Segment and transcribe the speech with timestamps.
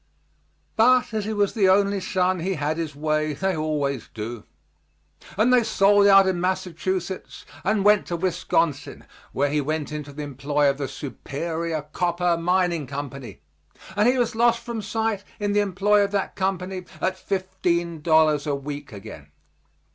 [0.77, 4.45] But as he was the only son he had his way they always do;
[5.37, 10.23] and they sold out in Massachusetts and went to Wisconsin, where he went into the
[10.23, 13.41] employ of the Superior Copper Mining Company,
[13.95, 18.47] and he was lost from sight in the employ of that company at fifteen dollars
[18.47, 19.29] a week again.